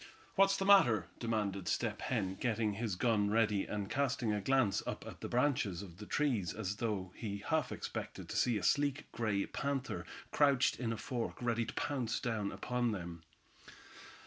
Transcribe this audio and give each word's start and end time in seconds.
"What's 0.33 0.57
the 0.57 0.65
matter?" 0.65 1.09
demanded 1.19 1.67
Step 1.67 2.01
Hen, 2.01 2.33
getting 2.33 2.73
his 2.73 2.95
gun 2.95 3.29
ready, 3.29 3.67
and 3.67 3.87
casting 3.87 4.33
a 4.33 4.41
glance 4.41 4.81
up 4.87 5.05
at 5.05 5.21
the 5.21 5.27
branches 5.29 5.83
of 5.83 5.97
the 5.97 6.07
trees 6.07 6.55
as 6.55 6.77
though 6.77 7.13
he 7.15 7.43
half 7.45 7.71
expected 7.71 8.27
to 8.29 8.35
see 8.35 8.57
a 8.57 8.63
sleek 8.63 9.05
gray 9.11 9.45
panther 9.45 10.07
crouched 10.31 10.79
in 10.79 10.91
a 10.91 10.97
fork, 10.97 11.39
ready 11.39 11.65
to 11.65 11.73
pounce 11.75 12.19
down 12.19 12.51
upon 12.51 12.93
them. 12.93 13.21